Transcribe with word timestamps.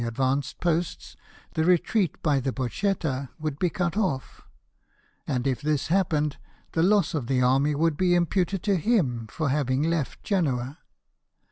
advanced 0.03 0.59
posts, 0.59 1.15
the 1.53 1.63
retreat 1.63 2.19
by 2.23 2.39
the 2.39 2.51
Bocchetta 2.51 3.29
would 3.39 3.59
be 3.59 3.69
cut 3.69 3.95
off; 3.95 4.41
and 5.27 5.45
if 5.45 5.61
this 5.61 5.89
happened, 5.89 6.37
the 6.71 6.81
loss 6.81 7.13
of 7.13 7.27
the 7.27 7.39
army 7.39 7.75
would 7.75 7.97
be 7.97 8.15
imputed 8.15 8.63
to 8.63 8.77
him 8.77 9.27
for 9.27 9.49
having 9.49 9.83
left 9.83 10.23
Genoa. 10.23 10.79